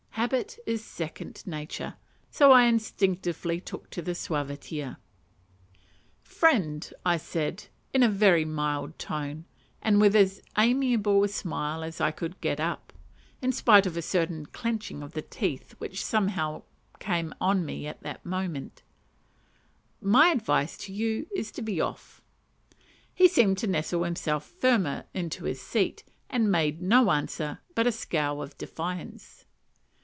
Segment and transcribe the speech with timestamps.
[0.15, 1.95] "Habit is second nature,"
[2.29, 4.97] so I instinctively took to the suaviter.
[6.21, 9.45] "Friend," said I, in a very mild tone,
[9.81, 12.93] and with as amiable a smile as I could get up,
[13.41, 16.63] in spite of a certain clenching of the teeth which somehow
[16.99, 18.83] came on me at the moment,
[20.01, 22.21] "my advice to you is to be off."
[23.15, 27.91] He seemed to nestle himself firmer in his seat, and made no answer but a
[27.91, 29.45] scowl of defiance.